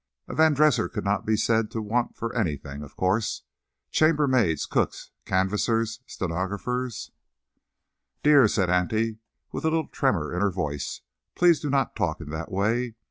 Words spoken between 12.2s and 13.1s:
that way.